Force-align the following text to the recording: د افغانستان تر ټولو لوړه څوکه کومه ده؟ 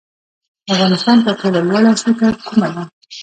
د 0.65 0.67
افغانستان 0.73 1.17
تر 1.25 1.33
ټولو 1.41 1.59
لوړه 1.69 1.91
څوکه 2.01 2.27
کومه 2.47 2.67
ده؟ 2.75 2.83